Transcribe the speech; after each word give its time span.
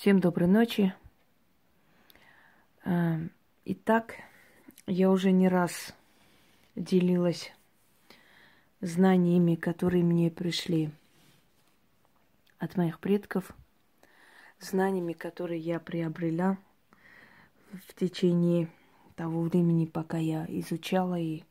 Всем 0.00 0.20
доброй 0.20 0.46
ночи. 0.46 0.94
А, 2.84 3.16
итак, 3.64 4.14
я 4.86 5.10
уже 5.10 5.32
не 5.32 5.48
раз 5.48 5.92
делилась 6.76 7.52
знаниями, 8.80 9.56
которые 9.56 10.04
мне 10.04 10.30
пришли 10.30 10.92
от 12.60 12.76
моих 12.76 13.00
предков, 13.00 13.50
знаниями, 14.60 15.14
которые 15.14 15.58
я 15.58 15.80
приобрела 15.80 16.58
в 17.88 17.92
течение 17.94 18.68
того 19.16 19.42
времени, 19.42 19.84
пока 19.84 20.18
я 20.18 20.46
изучала 20.48 21.18
и 21.18 21.42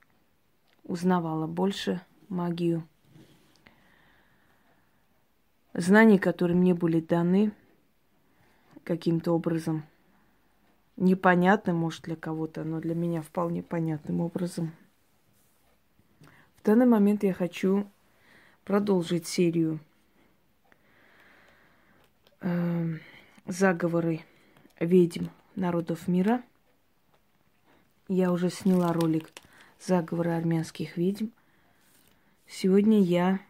узнавала 0.85 1.47
больше 1.47 1.99
магию. 2.29 2.87
Знания, 5.73 6.17
которые 6.17 6.55
мне 6.55 6.73
были 6.73 7.01
даны– 7.01 7.51
каким-то 8.87 9.33
образом 9.33 9.83
непонятным, 10.95 11.75
может, 11.75 12.03
для 12.03 12.15
кого-то, 12.15 12.63
но 12.63 12.79
для 12.79 12.95
меня 12.95 13.21
вполне 13.21 13.61
понятным 13.61 14.21
образом. 14.21 14.71
В 16.55 16.63
данный 16.63 16.85
момент 16.85 17.23
я 17.23 17.33
хочу 17.33 17.85
продолжить 18.63 19.27
серию 19.27 19.81
э, 22.39 22.97
заговоры 23.45 24.21
ведьм 24.79 25.25
народов 25.55 26.07
мира. 26.07 26.41
Я 28.07 28.31
уже 28.31 28.49
сняла 28.49 28.93
ролик 28.93 29.29
заговоры 29.85 30.31
армянских 30.31 30.95
ведьм. 30.95 31.27
Сегодня 32.47 33.01
я 33.01 33.41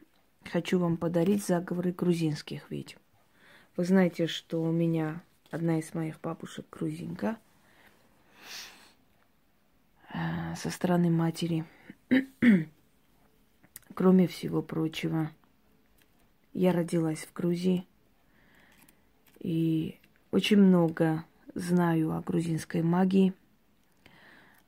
хочу 0.46 0.80
вам 0.80 0.98
подарить 0.98 1.46
заговоры 1.46 1.92
грузинских 1.92 2.72
ведьм. 2.72 2.98
Вы 3.76 3.86
знаете, 3.86 4.26
что 4.26 4.64
у 4.64 4.72
меня 4.72 5.22
одна 5.52 5.80
из 5.80 5.94
моих 5.94 6.20
бабушек 6.20 6.66
грузинка 6.72 7.38
э, 10.14 10.56
со 10.56 10.70
стороны 10.70 11.10
матери. 11.10 11.66
Кроме 13.94 14.28
всего 14.28 14.62
прочего, 14.62 15.32
я 16.54 16.72
родилась 16.72 17.20
в 17.26 17.34
Грузии 17.34 17.88
и 19.40 20.00
очень 20.32 20.58
много 20.58 21.24
знаю 21.56 22.12
о 22.12 22.22
грузинской 22.22 22.82
магии. 22.82 23.34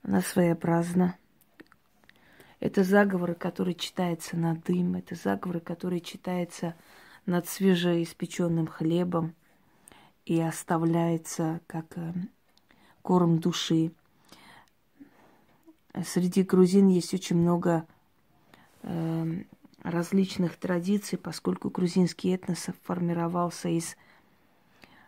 Она 0.01 0.21
своеобразна. 0.21 1.17
Это 2.59 2.83
заговоры, 2.83 3.35
которые 3.35 3.75
читаются 3.75 4.35
на 4.37 4.55
дым, 4.55 4.95
это 4.95 5.15
заговоры, 5.15 5.59
которые 5.59 6.01
читаются 6.01 6.75
над 7.25 7.47
свежеиспеченным 7.47 8.67
хлебом 8.67 9.35
и 10.29 10.39
оставляется 10.39 11.59
как 11.65 11.85
э, 11.95 12.13
корм 13.01 13.39
души. 13.39 13.91
Среди 16.05 16.43
грузин 16.43 16.87
есть 16.87 17.15
очень 17.15 17.37
много 17.37 17.87
э, 18.83 19.43
различных 19.81 20.55
традиций, 20.57 21.17
поскольку 21.17 21.71
грузинский 21.71 22.29
этнос 22.29 22.67
формировался 22.83 23.69
из 23.69 23.97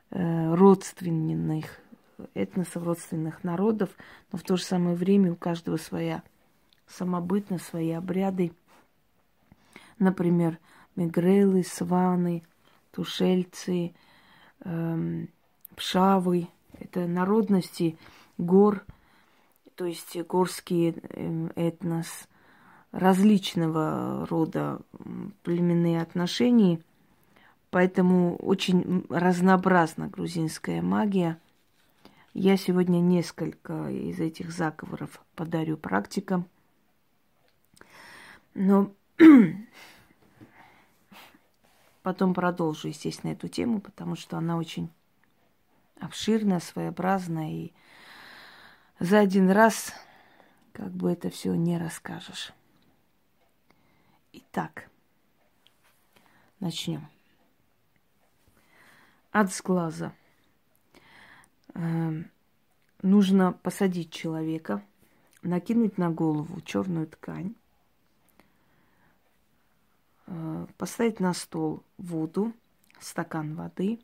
э, 0.10 0.56
родственных 0.56 1.80
этносов, 2.34 2.84
родственных 2.84 3.44
народов, 3.44 3.92
но 4.32 4.40
в 4.40 4.42
то 4.42 4.58
же 4.58 4.64
самое 4.64 4.96
время 4.96 5.34
у 5.34 5.36
каждого 5.36 5.78
своя 5.78 6.24
самобытность, 6.88 7.66
свои 7.66 7.92
обряды. 7.92 8.54
Например, 10.00 10.58
мигрелы, 10.96 11.64
сваны, 11.64 12.42
тушельцы, 12.90 13.94
эм, 14.64 15.30
пшавы. 15.76 16.48
Это 16.80 17.08
народности 17.08 17.98
гор, 18.38 18.86
то 19.76 19.86
есть 19.86 20.18
горские 20.24 20.96
эм, 21.10 21.52
этнос, 21.56 22.28
различного 22.92 24.26
рода 24.30 24.80
племенные 25.44 26.02
отношения. 26.02 26.82
Поэтому 27.70 28.36
очень 28.36 29.06
разнообразна 29.10 30.08
грузинская 30.08 30.82
магия. 30.82 31.40
Я 32.34 32.58
сегодня 32.58 33.00
несколько 33.00 33.90
из 33.90 34.20
этих 34.20 34.52
заговоров 34.52 35.22
подарю 35.36 35.78
практикам. 35.78 36.48
Но 38.54 38.92
Потом 42.04 42.34
продолжу, 42.34 42.88
естественно, 42.88 43.32
эту 43.32 43.48
тему, 43.48 43.80
потому 43.80 44.16
что 44.16 44.38
она 44.38 44.58
очень 44.58 44.90
обширная, 46.00 46.60
своеобразная, 46.60 47.52
и 47.52 47.74
за 49.00 49.20
один 49.20 49.52
раз 49.52 49.94
как 50.74 50.92
бы 50.92 51.12
это 51.12 51.30
все 51.30 51.54
не 51.54 51.78
расскажешь. 51.78 52.54
Итак, 54.34 54.90
начнем. 56.60 57.08
От 59.32 59.54
сглаза. 59.54 60.14
Э, 61.76 62.24
нужно 63.02 63.54
посадить 63.54 64.12
человека, 64.12 64.84
накинуть 65.42 65.98
на 65.98 66.10
голову 66.10 66.62
черную 66.62 67.08
ткань, 67.08 67.56
поставить 70.78 71.20
на 71.20 71.34
стол 71.34 71.84
воду, 71.98 72.54
стакан 73.00 73.56
воды 73.56 74.00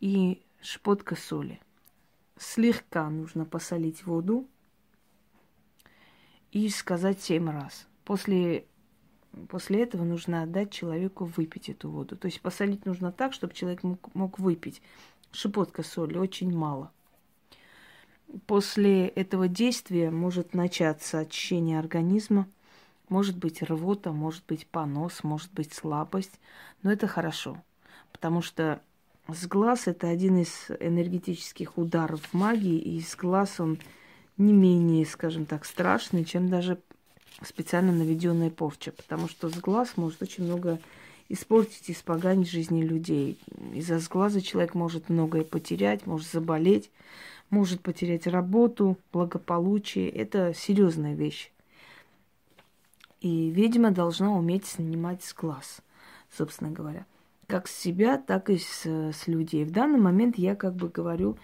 и 0.00 0.42
шпотка 0.60 1.16
соли. 1.16 1.60
Слегка 2.38 3.08
нужно 3.10 3.44
посолить 3.44 4.06
воду 4.06 4.46
и 6.52 6.68
сказать 6.68 7.20
семь 7.20 7.50
раз. 7.50 7.88
После, 8.04 8.66
после 9.48 9.82
этого 9.82 10.04
нужно 10.04 10.42
отдать 10.42 10.70
человеку 10.70 11.24
выпить 11.24 11.68
эту 11.68 11.90
воду. 11.90 12.16
То 12.16 12.26
есть 12.26 12.40
посолить 12.40 12.86
нужно 12.86 13.10
так, 13.10 13.32
чтобы 13.32 13.54
человек 13.54 13.82
мог, 13.82 14.14
мог 14.14 14.38
выпить. 14.38 14.82
Шипотка 15.32 15.82
соли 15.82 16.16
очень 16.16 16.56
мало. 16.56 16.92
После 18.46 19.08
этого 19.08 19.48
действия 19.48 20.10
может 20.10 20.54
начаться 20.54 21.18
очищение 21.18 21.78
организма– 21.78 22.46
может 23.10 23.36
быть 23.36 23.62
рвота, 23.62 24.12
может 24.12 24.44
быть 24.46 24.66
понос, 24.66 25.22
может 25.24 25.52
быть 25.52 25.72
слабость. 25.72 26.40
Но 26.82 26.92
это 26.92 27.06
хорошо, 27.06 27.62
потому 28.12 28.42
что 28.42 28.80
с 29.28 29.46
глаз 29.46 29.86
это 29.86 30.08
один 30.08 30.38
из 30.38 30.70
энергетических 30.80 31.76
ударов 31.76 32.32
магии, 32.32 32.78
и 32.78 33.00
с 33.00 33.14
глаз 33.16 33.60
он 33.60 33.78
не 34.36 34.52
менее, 34.52 35.04
скажем 35.04 35.44
так, 35.44 35.64
страшный, 35.64 36.24
чем 36.24 36.48
даже 36.48 36.80
специально 37.42 37.92
наведенная 37.92 38.50
порча, 38.50 38.92
потому 38.92 39.28
что 39.28 39.48
с 39.48 39.54
глаз 39.54 39.96
может 39.96 40.22
очень 40.22 40.44
много 40.44 40.80
испортить, 41.28 41.90
испоганить 41.90 42.50
жизни 42.50 42.82
людей. 42.82 43.38
Из-за 43.74 43.98
сглаза 43.98 44.40
человек 44.40 44.74
может 44.74 45.08
многое 45.08 45.44
потерять, 45.44 46.06
может 46.06 46.30
заболеть, 46.30 46.90
может 47.50 47.80
потерять 47.80 48.26
работу, 48.26 48.96
благополучие. 49.12 50.08
Это 50.08 50.54
серьезная 50.54 51.14
вещь. 51.14 51.52
И 53.20 53.50
ведьма 53.50 53.90
должна 53.90 54.32
уметь 54.32 54.66
снимать 54.66 55.24
с 55.24 55.34
глаз, 55.34 55.80
собственно 56.30 56.70
говоря. 56.70 57.06
Как 57.46 57.66
с 57.66 57.76
себя, 57.76 58.18
так 58.18 58.50
и 58.50 58.58
с, 58.58 58.84
с 58.86 59.26
людей. 59.26 59.64
В 59.64 59.70
данный 59.72 59.98
момент 59.98 60.38
я 60.38 60.54
как 60.54 60.76
бы 60.76 60.88
говорю, 60.88 61.38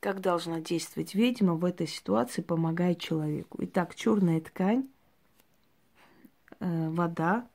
как 0.00 0.20
должна 0.20 0.60
действовать 0.60 1.14
ведьма 1.14 1.54
в 1.54 1.64
этой 1.64 1.86
ситуации, 1.86 2.42
помогая 2.42 2.94
человеку. 2.94 3.58
Итак, 3.60 3.94
черная 3.94 4.40
ткань, 4.40 4.88
э, 6.60 6.88
вода 6.90 7.46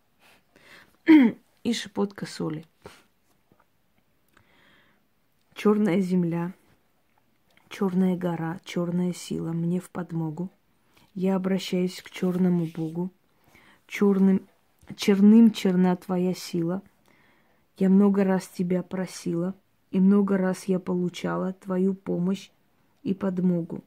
и 1.63 1.73
шипотка 1.73 2.25
соли. 2.25 2.65
Черная 5.55 5.99
земля, 6.01 6.53
черная 7.67 8.15
гора, 8.15 8.59
черная 8.63 9.11
сила 9.11 9.51
мне 9.51 9.79
в 9.79 9.89
подмогу. 9.89 10.49
Я 11.15 11.35
обращаюсь 11.35 12.01
к 12.01 12.11
черному 12.11 12.67
Богу, 12.67 13.11
черным, 13.87 14.47
черным 14.95 15.51
черна 15.51 15.95
твоя 15.95 16.33
сила. 16.33 16.83
Я 17.77 17.89
много 17.89 18.23
раз 18.23 18.47
тебя 18.47 18.83
просила, 18.83 19.55
и 19.91 19.99
много 19.99 20.37
раз 20.37 20.65
я 20.65 20.79
получала 20.79 21.53
твою 21.53 21.93
помощь 21.93 22.51
и 23.03 23.13
подмогу. 23.13 23.83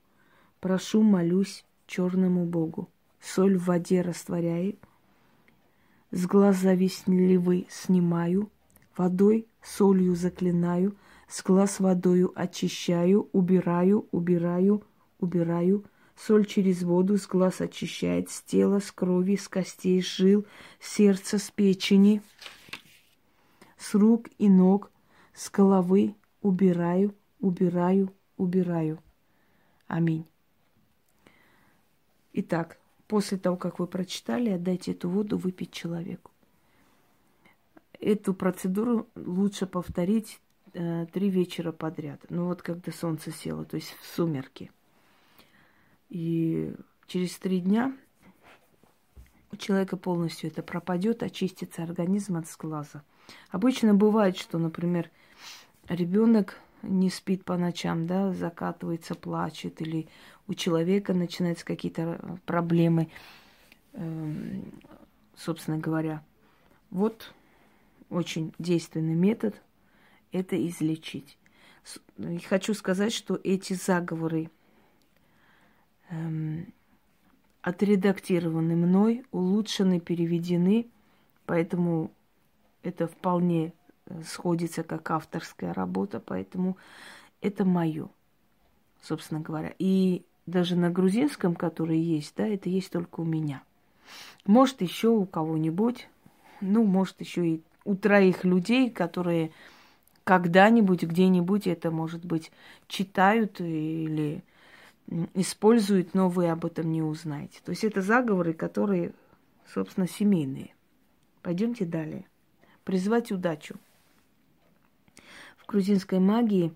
Прошу, 0.60 1.02
молюсь 1.02 1.64
черному 1.86 2.46
Богу. 2.46 2.88
Соль 3.20 3.56
в 3.58 3.66
воде 3.66 4.00
растворяю, 4.00 4.76
с 6.10 6.26
глаз 6.26 6.56
завистливый 6.56 7.66
снимаю, 7.70 8.50
водой, 8.96 9.46
солью 9.62 10.14
заклинаю, 10.16 10.96
с 11.28 11.42
глаз 11.42 11.80
водою 11.80 12.32
очищаю, 12.34 13.28
убираю, 13.32 14.08
убираю, 14.10 14.82
убираю, 15.20 15.84
Соль 16.26 16.44
через 16.44 16.82
воду 16.82 17.16
с 17.16 17.26
глаз 17.26 17.62
очищает, 17.62 18.28
с 18.28 18.42
тела, 18.42 18.80
с 18.80 18.92
крови, 18.92 19.36
с 19.36 19.48
костей, 19.48 20.02
с 20.02 20.06
жил, 20.06 20.44
с 20.78 20.92
сердца, 20.92 21.38
с 21.38 21.50
печени, 21.50 22.20
с 23.78 23.94
рук 23.94 24.28
и 24.36 24.50
ног, 24.50 24.90
с 25.32 25.50
головы, 25.50 26.14
убираю, 26.42 27.14
убираю, 27.40 28.12
убираю. 28.36 28.98
Аминь. 29.86 30.26
Итак, 32.34 32.78
после 33.08 33.38
того, 33.38 33.56
как 33.56 33.78
вы 33.78 33.86
прочитали, 33.86 34.50
отдайте 34.50 34.92
эту 34.92 35.08
воду 35.08 35.38
выпить 35.38 35.72
человеку. 35.72 36.32
Эту 37.98 38.34
процедуру 38.34 39.08
лучше 39.14 39.66
повторить 39.66 40.38
э, 40.74 41.06
три 41.06 41.30
вечера 41.30 41.72
подряд. 41.72 42.26
Ну 42.28 42.44
вот 42.44 42.60
когда 42.60 42.92
солнце 42.92 43.30
село, 43.30 43.64
то 43.64 43.76
есть 43.76 43.96
в 44.02 44.06
сумерки. 44.14 44.70
И 46.10 46.74
через 47.06 47.38
три 47.38 47.60
дня 47.60 47.96
у 49.52 49.56
человека 49.56 49.96
полностью 49.96 50.50
это 50.50 50.62
пропадет, 50.62 51.22
очистится 51.22 51.82
организм 51.82 52.36
от 52.36 52.48
сглаза. 52.48 53.02
Обычно 53.50 53.94
бывает, 53.94 54.36
что, 54.36 54.58
например, 54.58 55.10
ребенок 55.88 56.58
не 56.82 57.10
спит 57.10 57.44
по 57.44 57.56
ночам, 57.56 58.06
да, 58.06 58.32
закатывается, 58.32 59.14
плачет, 59.14 59.80
или 59.80 60.08
у 60.46 60.54
человека 60.54 61.14
начинаются 61.14 61.64
какие-то 61.64 62.38
проблемы, 62.46 63.08
э, 63.92 64.62
собственно 65.36 65.78
говоря. 65.78 66.24
Вот 66.90 67.32
очень 68.08 68.52
действенный 68.58 69.14
метод– 69.14 69.60
это 70.32 70.56
излечить. 70.66 71.38
И 72.18 72.38
хочу 72.38 72.74
сказать, 72.74 73.12
что 73.12 73.38
эти 73.42 73.74
заговоры 73.74 74.50
эм, 76.10 76.72
отредактированы 77.62 78.76
мной, 78.76 79.24
улучшены, 79.32 80.00
переведены, 80.00 80.86
поэтому 81.46 82.10
это 82.82 83.06
вполне 83.06 83.72
э, 84.06 84.22
сходится 84.22 84.82
как 84.82 85.10
авторская 85.10 85.74
работа, 85.74 86.20
поэтому 86.20 86.76
это 87.40 87.64
мое, 87.64 88.08
собственно 89.02 89.40
говоря. 89.40 89.74
И 89.78 90.24
даже 90.46 90.76
на 90.76 90.90
грузинском, 90.90 91.54
который 91.54 91.98
есть, 91.98 92.34
да, 92.36 92.46
это 92.46 92.68
есть 92.68 92.90
только 92.90 93.20
у 93.20 93.24
меня. 93.24 93.62
Может, 94.46 94.82
еще 94.82 95.08
у 95.08 95.26
кого-нибудь, 95.26 96.08
ну, 96.60 96.84
может, 96.84 97.20
еще 97.20 97.46
и 97.46 97.62
у 97.84 97.94
троих 97.94 98.44
людей, 98.44 98.90
которые 98.90 99.52
когда-нибудь, 100.24 101.02
где-нибудь 101.02 101.66
это, 101.66 101.90
может 101.90 102.24
быть, 102.24 102.52
читают 102.88 103.60
или 103.60 104.42
используют, 105.34 106.14
но 106.14 106.28
вы 106.28 106.48
об 106.48 106.64
этом 106.64 106.90
не 106.90 107.02
узнаете. 107.02 107.60
То 107.64 107.70
есть 107.70 107.84
это 107.84 108.00
заговоры, 108.00 108.52
которые, 108.52 109.12
собственно, 109.66 110.06
семейные. 110.06 110.74
Пойдемте 111.42 111.84
далее. 111.84 112.26
Призвать 112.84 113.32
удачу. 113.32 113.76
В 115.56 115.66
грузинской 115.66 116.18
магии 116.18 116.72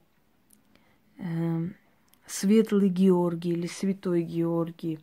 э, 1.19 1.69
светлый 2.27 2.89
Георгий 2.89 3.53
или 3.53 3.67
святой 3.67 4.23
Георгий, 4.23 5.01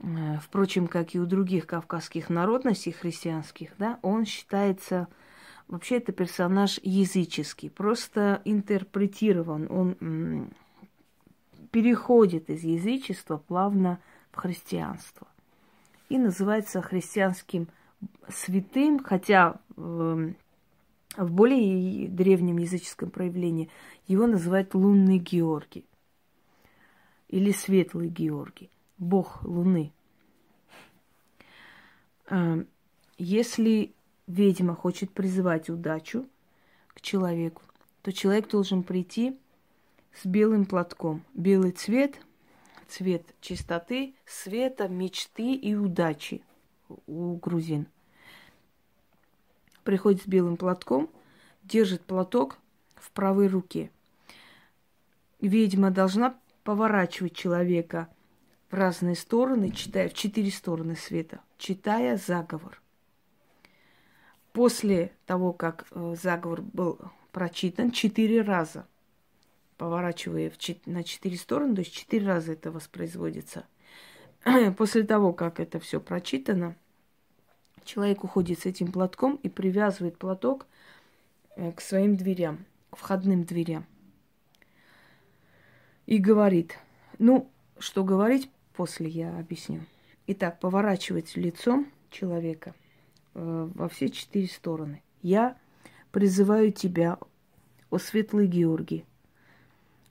э, 0.00 0.38
впрочем, 0.42 0.86
как 0.86 1.14
и 1.14 1.20
у 1.20 1.26
других 1.26 1.66
кавказских 1.66 2.30
народностей 2.30 2.92
христианских, 2.92 3.70
да, 3.78 3.98
он 4.02 4.24
считается 4.24 5.08
вообще 5.68 5.98
это 5.98 6.12
персонаж 6.12 6.80
языческий, 6.82 7.70
просто 7.70 8.40
интерпретирован, 8.44 9.66
он 9.70 10.50
переходит 11.70 12.50
из 12.50 12.62
язычества 12.64 13.38
плавно 13.38 14.00
в 14.30 14.36
христианство. 14.36 15.26
И 16.08 16.18
называется 16.18 16.80
христианским 16.80 17.68
святым, 18.28 19.02
хотя 19.02 19.60
в 21.18 21.32
более 21.32 22.08
древнем 22.08 22.58
языческом 22.58 23.10
проявлении 23.10 23.68
его 24.06 24.26
называют 24.26 24.74
лунный 24.74 25.18
Георгий 25.18 25.84
или 27.28 27.52
светлый 27.52 28.08
Георгий, 28.08 28.70
бог 28.98 29.44
луны. 29.44 29.92
Э, 32.30 32.64
если 33.18 33.92
ведьма 34.26 34.74
хочет 34.74 35.10
призывать 35.10 35.68
удачу 35.68 36.26
к 36.88 37.00
человеку, 37.00 37.62
то 38.02 38.12
человек 38.12 38.48
должен 38.48 38.82
прийти 38.82 39.36
с 40.22 40.26
белым 40.26 40.66
платком. 40.66 41.22
Белый 41.34 41.72
цвет, 41.72 42.20
цвет 42.88 43.24
чистоты, 43.40 44.14
света, 44.26 44.88
мечты 44.88 45.54
и 45.54 45.74
удачи 45.74 46.42
у 47.06 47.36
грузин. 47.36 47.86
Приходит 49.84 50.22
с 50.22 50.26
белым 50.26 50.56
платком, 50.56 51.08
держит 51.62 52.02
платок 52.02 52.58
в 52.96 53.10
правой 53.12 53.48
руке. 53.48 53.90
Ведьма 55.40 55.90
должна 55.90 56.38
поворачивать 56.64 57.34
человека 57.34 58.08
в 58.70 58.74
разные 58.74 59.14
стороны, 59.14 59.70
читая 59.70 60.08
в 60.08 60.14
четыре 60.14 60.50
стороны 60.50 60.96
света, 60.96 61.40
читая 61.56 62.16
заговор. 62.16 62.82
После 64.52 65.12
того, 65.26 65.52
как 65.52 65.86
э, 65.90 66.16
заговор 66.20 66.60
был 66.60 66.98
прочитан 67.32 67.92
четыре 67.92 68.42
раза– 68.42 68.86
поворачивая 69.78 70.52
на 70.86 71.04
четыре 71.04 71.36
стороны, 71.36 71.76
то 71.76 71.80
есть 71.80 71.94
четыре 71.94 72.26
раза 72.26 72.52
это 72.52 72.70
воспроизводится. 72.70 73.64
После 74.76 75.04
того, 75.04 75.32
как 75.32 75.60
это 75.60 75.78
все 75.78 76.00
прочитано, 76.00 76.76
человек 77.84 78.24
уходит 78.24 78.58
с 78.58 78.66
этим 78.66 78.92
платком 78.92 79.36
и 79.36 79.48
привязывает 79.48 80.18
платок 80.18 80.66
э, 81.56 81.72
к 81.72 81.80
своим 81.80 82.16
дверям, 82.16 82.66
к 82.90 82.96
входным 82.96 83.44
дверям. 83.44 83.86
И 86.06 86.18
говорит, 86.18 86.78
ну, 87.18 87.48
что 87.78 88.02
говорить, 88.02 88.50
после 88.74 89.08
я 89.08 89.38
объясню. 89.38 89.82
Итак, 90.26 90.58
поворачивать 90.58 91.36
лицом 91.36 91.86
человека 92.10 92.74
э, 93.34 93.70
во 93.74 93.88
все 93.88 94.08
четыре 94.08 94.48
стороны. 94.48 95.02
Я 95.22 95.56
призываю 96.10 96.72
тебя, 96.72 97.18
о 97.90 97.98
светлый 97.98 98.46
Георгий, 98.46 99.04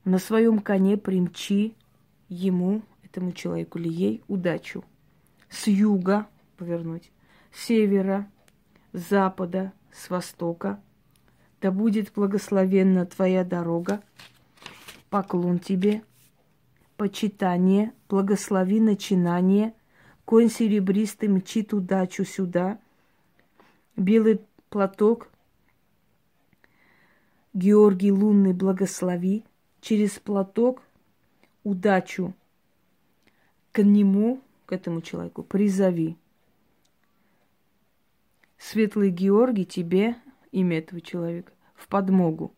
на 0.08 0.20
своем 0.20 0.60
коне 0.60 0.96
примчи 0.96 1.76
ему, 2.30 2.82
этому 3.04 3.34
человеку 3.34 3.78
или 3.78 3.90
ей, 3.90 4.24
удачу. 4.30 4.86
С 5.50 5.68
юга 5.68 6.28
повернуть, 6.56 7.12
с 7.52 7.66
севера, 7.66 8.26
с 8.94 9.10
запада, 9.10 9.74
с 9.92 10.10
востока. 10.10 10.82
Да 11.60 11.72
будет 11.72 12.14
благословенна 12.14 13.06
твоя 13.06 13.44
дорога. 13.44 14.02
Поклон 15.10 15.60
тебе, 15.60 16.04
почитание, 16.96 17.92
благослови 18.08 18.80
начинание. 18.80 19.74
Конь 20.24 20.50
серебристый 20.50 21.28
мчит 21.28 21.74
удачу 21.74 22.24
сюда. 22.24 22.80
Белый 23.98 24.40
платок, 24.70 25.28
Георгий 27.54 28.14
лунный 28.14 28.54
благослови 28.54 29.44
через 29.82 30.20
платок 30.20 30.82
удачу 31.64 32.34
к 33.72 33.84
нему, 33.84 34.42
к 34.66 34.74
этому 34.74 35.02
человеку, 35.02 35.44
призови. 35.44 36.18
Светлый 38.58 39.12
Георгий 39.12 39.66
тебе, 39.66 40.16
имя 40.52 40.80
этого 40.80 41.00
человека, 41.00 41.52
в 41.76 41.88
подмогу. 41.88 42.54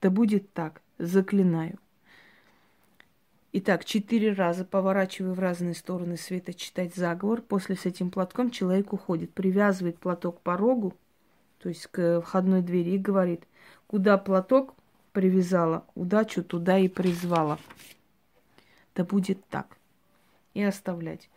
Да 0.00 0.10
будет 0.10 0.52
так, 0.52 0.80
заклинаю. 0.98 1.78
Итак, 3.54 3.84
четыре 3.84 4.32
раза 4.32 4.64
поворачивая 4.64 5.34
в 5.34 5.38
разные 5.38 5.74
стороны 5.74 6.16
света 6.16 6.54
читать 6.54 6.94
заговор. 6.94 7.42
После 7.42 7.76
с 7.76 7.84
этим 7.84 8.10
платком 8.10 8.50
человек 8.50 8.94
уходит, 8.94 9.34
привязывает 9.34 9.98
платок 9.98 10.38
к 10.38 10.42
порогу, 10.42 10.94
то 11.58 11.68
есть 11.68 11.86
к 11.88 12.22
входной 12.22 12.62
двери, 12.62 12.92
и 12.92 12.98
говорит, 12.98 13.46
куда 13.86 14.16
платок, 14.16 14.74
привязала, 15.12 15.84
удачу 15.94 16.42
туда 16.42 16.78
и 16.78 16.88
призвала. 16.88 17.58
Да 18.94 19.04
будет 19.04 19.44
так. 19.46 19.76
И 20.54 20.62
оставлять. 20.62 21.30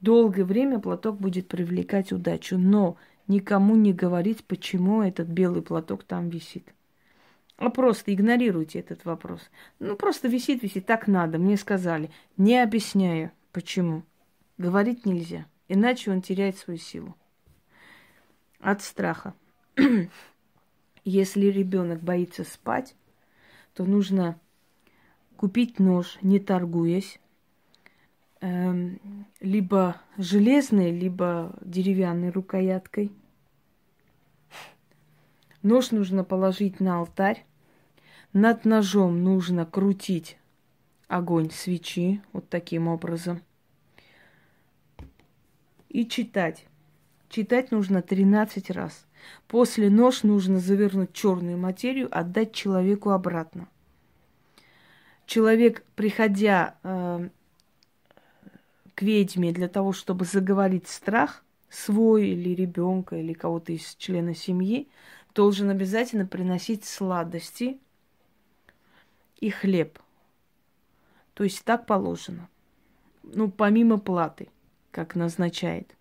Долгое 0.00 0.44
время 0.44 0.78
платок 0.78 1.18
будет 1.18 1.48
привлекать 1.48 2.12
удачу, 2.12 2.56
но 2.56 2.96
никому 3.26 3.74
не 3.74 3.92
говорить, 3.92 4.44
почему 4.44 5.02
этот 5.02 5.28
белый 5.28 5.62
платок 5.62 6.04
там 6.04 6.28
висит. 6.28 6.72
А 7.56 7.70
просто 7.70 8.14
игнорируйте 8.14 8.78
этот 8.78 9.04
вопрос. 9.04 9.40
Ну, 9.80 9.96
просто 9.96 10.28
висит, 10.28 10.62
висит, 10.62 10.86
так 10.86 11.08
надо, 11.08 11.38
мне 11.38 11.56
сказали. 11.56 12.10
Не 12.36 12.62
объясняя, 12.62 13.32
почему. 13.52 14.04
Говорить 14.58 15.04
нельзя, 15.04 15.46
иначе 15.66 16.12
он 16.12 16.22
теряет 16.22 16.56
свою 16.56 16.78
силу. 16.78 17.16
От 18.60 18.82
страха. 18.82 19.34
Если 21.08 21.46
ребенок 21.46 22.02
боится 22.02 22.44
спать, 22.44 22.94
то 23.72 23.86
нужно 23.86 24.38
купить 25.38 25.78
нож, 25.78 26.18
не 26.20 26.38
торгуясь, 26.38 27.18
эм, 28.42 29.00
либо 29.40 30.02
железной, 30.18 30.90
либо 30.90 31.56
деревянной 31.62 32.28
рукояткой. 32.28 33.10
Нож 35.62 35.92
нужно 35.92 36.24
положить 36.24 36.78
на 36.78 36.98
алтарь 36.98 37.46
Над 38.34 38.66
ножом 38.66 39.24
нужно 39.24 39.64
крутить 39.64 40.36
огонь 41.06 41.50
свечи 41.50 42.20
вот 42.34 42.50
таким 42.50 42.86
образом. 42.86 43.40
И 45.88 46.04
читать. 46.04 46.66
Читать 47.30 47.70
нужно 47.70 48.02
13 48.02 48.70
раз. 48.70 49.07
После 49.46 49.90
нож 49.90 50.22
нужно 50.22 50.58
завернуть 50.58 51.12
черную 51.12 51.58
материю, 51.58 52.08
отдать 52.10 52.52
человеку 52.52 53.10
обратно. 53.10 53.68
Человек, 55.26 55.84
приходя 55.94 56.76
э, 56.82 57.28
к 58.94 59.02
ведьме 59.02 59.52
для 59.52 59.68
того, 59.68 59.92
чтобы 59.92 60.24
заговорить 60.24 60.88
страх 60.88 61.44
свой 61.68 62.28
или 62.28 62.54
ребенка, 62.54 63.16
или 63.16 63.32
кого-то 63.32 63.72
из 63.72 63.94
члена 63.96 64.34
семьи, 64.34 64.88
должен 65.34 65.70
обязательно 65.70 66.26
приносить 66.26 66.84
сладости 66.84 67.78
и 69.38 69.50
хлеб. 69.50 69.98
То 71.34 71.44
есть 71.44 71.64
так 71.64 71.86
положено. 71.86 72.48
Ну, 73.22 73.50
помимо 73.50 73.98
платы, 73.98 74.48
как 74.90 75.14
назначает. 75.14 75.94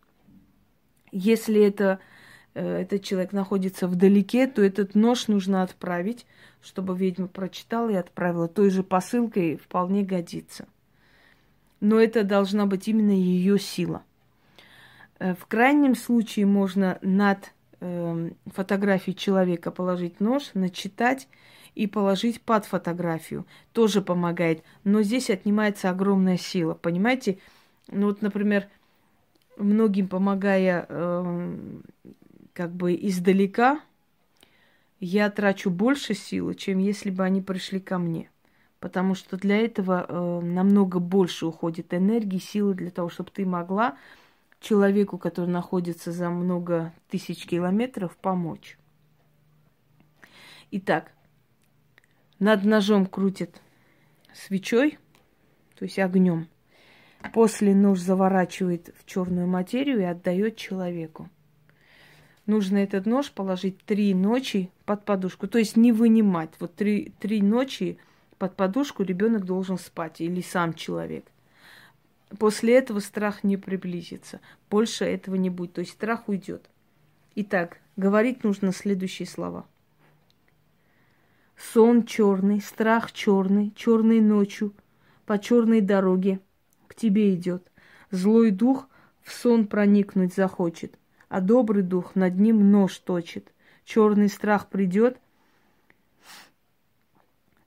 Если 1.12 1.62
это, 1.62 2.00
этот 2.60 3.04
человек 3.04 3.34
находится 3.34 3.88
вдалеке, 3.88 4.48
то 4.48 4.62
этот 4.62 4.96
нож 4.96 5.28
нужно 5.28 5.64
отправить, 5.64 6.26
чтобы 6.62 6.98
ведьма 6.98 7.28
прочитала 7.28 7.90
и 7.90 7.96
отправила. 7.96 8.48
Той 8.48 8.70
же 8.70 8.84
посылкой 8.84 9.58
вполне 9.58 10.04
годится. 10.04 10.68
Но 11.80 12.00
это 12.00 12.24
должна 12.24 12.66
быть 12.66 12.88
именно 12.88 13.12
ее 13.12 13.60
сила. 13.60 14.04
Э, 15.20 15.36
в 15.36 15.46
крайнем 15.46 15.96
случае 15.96 16.46
можно 16.46 16.98
над 17.02 17.54
э, 17.80 18.32
фотографией 18.48 19.16
человека 19.16 19.72
положить 19.72 20.20
нож, 20.20 20.52
начитать 20.54 21.28
и 21.76 21.86
положить 21.86 22.42
под 22.42 22.66
фотографию. 22.66 23.46
Тоже 23.72 24.02
помогает. 24.02 24.64
Но 24.84 25.04
здесь 25.04 25.30
отнимается 25.30 25.90
огромная 25.90 26.38
сила. 26.38 26.74
Понимаете? 26.74 27.38
Ну 27.90 28.08
вот, 28.08 28.22
например, 28.22 28.68
многим 29.58 30.08
помогая 30.08 30.86
э, 30.90 31.58
как 32.58 32.74
бы 32.74 32.96
издалека, 32.96 33.82
я 35.00 35.30
трачу 35.30 35.70
больше 35.70 36.16
силы, 36.16 36.56
чем 36.56 36.80
если 36.80 37.12
бы 37.12 37.24
они 37.24 37.40
пришли 37.40 37.80
ко 37.80 38.00
мне. 38.00 38.32
Потому 38.80 39.14
что 39.14 39.38
для 39.38 39.58
этого 39.58 40.08
э, 40.10 40.42
намного 40.42 40.98
больше 40.98 41.46
уходит 41.46 41.94
энергии, 41.94 42.40
силы 42.40 42.74
для 42.74 42.90
того, 42.90 43.10
чтобы 43.10 43.30
ты 43.30 43.46
могла 43.46 43.96
человеку, 44.60 45.20
который 45.20 45.52
находится 45.52 46.12
за 46.12 46.32
много 46.32 46.96
тысяч 47.10 47.46
километров, 47.46 48.18
помочь. 48.18 48.80
Итак, 50.72 51.12
над 52.40 52.64
ножом 52.64 53.06
крутит 53.06 53.62
свечой, 54.34 54.98
то 55.78 55.86
есть 55.86 56.00
огнем. 56.00 56.48
После 57.36 57.76
нож 57.76 58.00
заворачивает 58.00 58.96
в 58.98 59.06
черную 59.06 59.46
материю 59.46 60.00
и 60.00 60.06
отдает 60.06 60.58
человеку. 60.58 61.30
Нужно 62.48 62.78
этот 62.78 63.06
нож 63.06 63.30
положить 63.32 63.78
три 63.86 64.14
ночи 64.14 64.72
под 64.86 65.06
подушку, 65.06 65.48
то 65.48 65.60
есть 65.60 65.76
не 65.76 65.92
вынимать. 65.92 66.50
Вот 66.60 66.74
три, 66.74 67.14
три 67.20 67.42
ночи 67.42 67.98
под 68.40 68.56
подушку 68.56 69.04
ребенок 69.04 69.46
должен 69.46 69.78
спать 69.78 70.22
или 70.22 70.42
сам 70.42 70.74
человек. 70.74 71.26
После 72.40 72.78
этого 72.78 73.00
страх 73.00 73.44
не 73.44 73.58
приблизится. 73.58 74.40
Больше 74.70 75.06
этого 75.06 75.36
не 75.36 75.50
будет. 75.50 75.74
То 75.74 75.82
есть 75.82 75.92
страх 75.92 76.28
уйдет. 76.28 76.70
Итак, 77.36 77.80
говорить 77.98 78.44
нужно 78.44 78.72
следующие 78.72 79.28
слова. 79.28 79.66
Сон 81.58 82.06
черный, 82.06 82.62
страх 82.62 83.12
черный, 83.12 83.74
черной 83.76 84.22
ночью, 84.22 84.74
по 85.26 85.38
черной 85.40 85.82
дороге 85.82 86.40
к 86.88 86.96
тебе 86.96 87.34
идет. 87.34 87.70
Злой 88.12 88.52
дух 88.52 88.88
в 89.22 89.34
сон 89.34 89.68
проникнуть 89.68 90.34
захочет, 90.34 90.98
а 91.30 91.42
добрый 91.42 91.84
дух 91.84 92.16
над 92.16 92.38
ним 92.38 92.72
нож 92.72 92.98
точит. 92.98 93.52
Черный 93.86 94.30
страх 94.30 94.68
придет, 94.68 95.18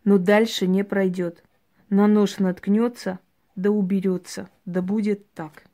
но 0.05 0.19
дальше 0.19 0.67
не 0.67 0.85
пройдет. 0.85 1.43
На 1.89 2.07
нож 2.07 2.39
наткнется– 2.39 3.19
да 3.61 3.71
уберется, 3.71 4.49
да 4.65 4.81
будет 4.81 5.31
так. 5.33 5.65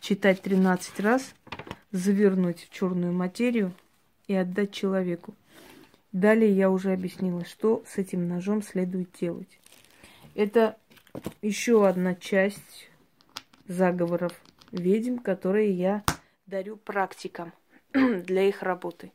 Читать 0.00 0.40
13 0.40 1.00
раз, 1.00 1.34
завернуть 1.92 2.64
в 2.64 2.72
черную 2.72 3.12
материю 3.12 3.74
и 4.26 4.34
отдать 4.34 4.72
человеку. 4.72 5.34
Далее 6.12 6.50
я 6.50 6.70
уже 6.70 6.92
объяснила, 6.92 7.44
что 7.44 7.84
с 7.86 7.98
этим 7.98 8.28
ножом 8.28 8.62
следует 8.62 9.10
делать. 9.20 9.60
Это 10.34 10.76
еще 11.42 11.86
одна 11.86 12.14
часть 12.14 12.88
заговоров 13.68 14.32
ведьм, 14.72 15.18
которые 15.18 15.70
я 15.72 16.02
дарю 16.50 16.76
практикам 16.76 17.52
для 17.92 18.48
их 18.48 18.62
работы. 18.62 19.12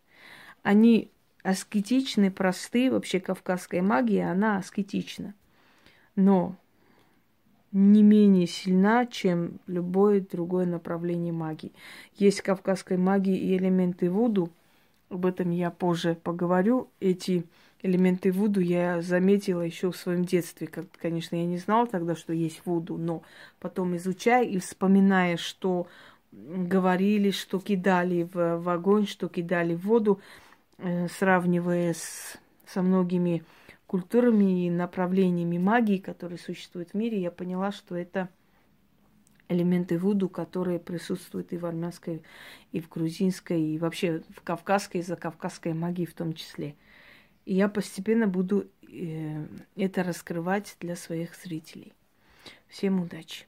Они 0.63 1.11
аскетичны, 1.43 2.31
просты. 2.31 2.89
Вообще 2.89 3.19
кавказская 3.19 3.81
магия, 3.81 4.31
она 4.31 4.57
аскетична. 4.57 5.35
Но 6.15 6.55
не 7.71 8.03
менее 8.03 8.47
сильна, 8.47 9.05
чем 9.05 9.59
любое 9.67 10.21
другое 10.21 10.65
направление 10.65 11.33
магии. 11.33 11.73
Есть 12.15 12.41
кавказской 12.41 12.97
магии 12.97 13.37
и 13.37 13.57
элементы 13.57 14.09
Вуду. 14.09 14.49
Об 15.09 15.25
этом 15.25 15.51
я 15.51 15.69
позже 15.69 16.15
поговорю. 16.15 16.89
Эти 17.01 17.45
элементы 17.81 18.31
Вуду 18.31 18.61
я 18.61 19.01
заметила 19.01 19.61
еще 19.61 19.91
в 19.91 19.97
своем 19.97 20.23
детстве. 20.23 20.67
Как, 20.67 20.85
конечно, 20.99 21.35
я 21.35 21.45
не 21.45 21.57
знала 21.57 21.85
тогда, 21.85 22.15
что 22.15 22.31
есть 22.31 22.61
Вуду, 22.65 22.97
но 22.97 23.23
потом 23.59 23.95
изучая 23.97 24.45
и 24.45 24.57
вспоминая, 24.57 25.35
что 25.35 25.87
говорили, 26.35 27.31
что 27.31 27.59
кидали 27.59 28.23
в, 28.23 28.57
в 28.57 28.69
огонь, 28.69 29.07
что 29.07 29.27
кидали 29.29 29.73
в 29.73 29.85
воду, 29.85 30.19
э, 30.77 31.07
сравнивая 31.07 31.93
с, 31.93 32.37
со 32.67 32.81
многими 32.81 33.43
культурами 33.87 34.65
и 34.65 34.69
направлениями 34.69 35.57
магии, 35.57 35.97
которые 35.97 36.39
существуют 36.39 36.91
в 36.91 36.93
мире, 36.95 37.21
я 37.21 37.31
поняла, 37.31 37.71
что 37.71 37.95
это 37.95 38.29
элементы 39.47 39.97
вуду, 39.97 40.27
которые 40.27 40.79
присутствуют 40.79 41.53
и 41.53 41.57
в 41.57 41.65
армянской, 41.65 42.23
и 42.71 42.81
в 42.81 42.89
грузинской, 42.89 43.61
и 43.61 43.77
вообще 43.77 44.23
в 44.29 44.41
кавказской, 44.41 44.97
и 44.97 45.03
закавказской 45.03 45.73
магии 45.73 46.05
в 46.05 46.13
том 46.13 46.33
числе. 46.33 46.75
И 47.45 47.53
я 47.53 47.69
постепенно 47.69 48.27
буду 48.27 48.67
э, 48.91 49.45
это 49.75 50.03
раскрывать 50.03 50.75
для 50.79 50.95
своих 50.95 51.35
зрителей. 51.35 51.93
Всем 52.67 52.99
удачи! 52.99 53.45